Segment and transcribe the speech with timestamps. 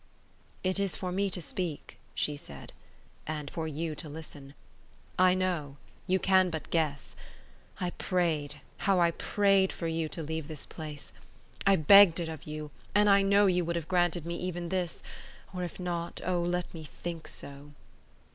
[0.63, 2.73] "It is for me to speak," she said,
[3.27, 4.55] "and for you to listen.
[5.19, 5.77] I know;
[6.07, 7.15] you can but guess.
[7.79, 11.13] I prayed, how I prayed for you to leave this place.
[11.67, 15.03] I begged it of you, and I know you would have granted me even this;
[15.53, 17.73] or if not, O let me think so!"